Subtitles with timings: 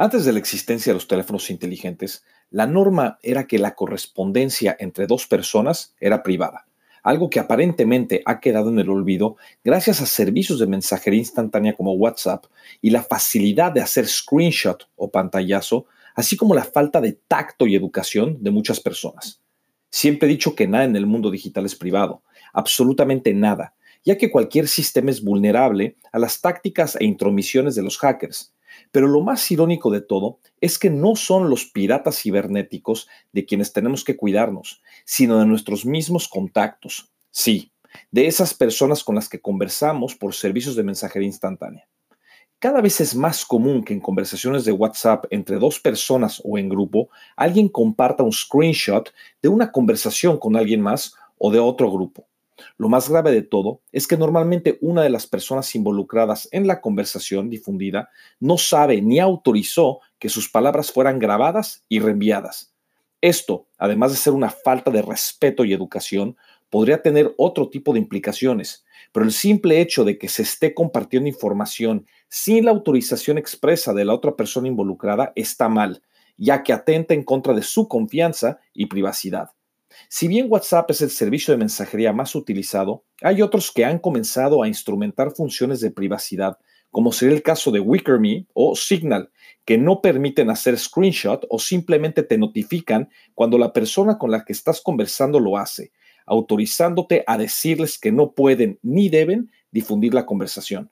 [0.00, 5.08] Antes de la existencia de los teléfonos inteligentes, la norma era que la correspondencia entre
[5.08, 6.68] dos personas era privada,
[7.02, 11.94] algo que aparentemente ha quedado en el olvido gracias a servicios de mensajería instantánea como
[11.94, 12.44] WhatsApp
[12.80, 17.74] y la facilidad de hacer screenshot o pantallazo, así como la falta de tacto y
[17.74, 19.42] educación de muchas personas.
[19.90, 22.22] Siempre he dicho que nada en el mundo digital es privado,
[22.52, 23.74] absolutamente nada,
[24.04, 28.52] ya que cualquier sistema es vulnerable a las tácticas e intromisiones de los hackers
[28.92, 33.72] pero lo más irónico de todo es que no son los piratas cibernéticos de quienes
[33.72, 37.10] tenemos que cuidarnos, sino de nuestros mismos contactos.
[37.30, 37.72] Sí,
[38.10, 41.88] de esas personas con las que conversamos por servicios de mensajería instantánea.
[42.58, 46.68] Cada vez es más común que en conversaciones de WhatsApp entre dos personas o en
[46.68, 52.26] grupo, alguien comparta un screenshot de una conversación con alguien más o de otro grupo.
[52.76, 56.80] Lo más grave de todo es que normalmente una de las personas involucradas en la
[56.80, 62.74] conversación difundida no sabe ni autorizó que sus palabras fueran grabadas y reenviadas.
[63.20, 66.36] Esto, además de ser una falta de respeto y educación,
[66.70, 71.28] podría tener otro tipo de implicaciones, pero el simple hecho de que se esté compartiendo
[71.28, 76.02] información sin la autorización expresa de la otra persona involucrada está mal,
[76.36, 79.50] ya que atenta en contra de su confianza y privacidad.
[80.08, 84.62] Si bien WhatsApp es el servicio de mensajería más utilizado, hay otros que han comenzado
[84.62, 86.58] a instrumentar funciones de privacidad,
[86.90, 89.30] como sería el caso de WickerMe o Signal,
[89.64, 94.52] que no permiten hacer screenshot o simplemente te notifican cuando la persona con la que
[94.52, 95.92] estás conversando lo hace,
[96.26, 100.90] autorizándote a decirles que no pueden ni deben difundir la conversación.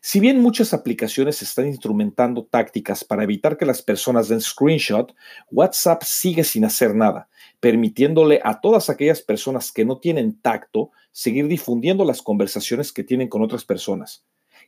[0.00, 5.14] Si bien muchas aplicaciones están instrumentando tácticas para evitar que las personas den screenshot,
[5.50, 7.28] WhatsApp sigue sin hacer nada,
[7.60, 13.28] permitiéndole a todas aquellas personas que no tienen tacto seguir difundiendo las conversaciones que tienen
[13.28, 14.24] con otras personas.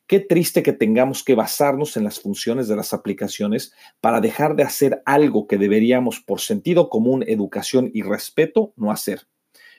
[0.06, 4.64] Qué triste que tengamos que basarnos en las funciones de las aplicaciones para dejar de
[4.64, 9.26] hacer algo que deberíamos, por sentido común, educación y respeto, no hacer.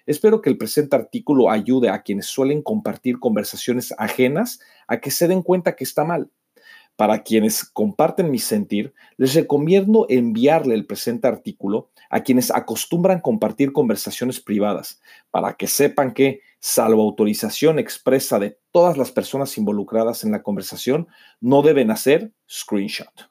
[0.06, 5.28] Espero que el presente artículo ayude a quienes suelen compartir conversaciones ajenas a que se
[5.28, 6.30] den cuenta que está mal.
[6.96, 13.72] Para quienes comparten mi sentir, les recomiendo enviarle el presente artículo a quienes acostumbran compartir
[13.72, 15.02] conversaciones privadas,
[15.32, 21.08] para que sepan que, salvo autorización expresa de todas las personas involucradas en la conversación,
[21.40, 23.31] no deben hacer screenshot.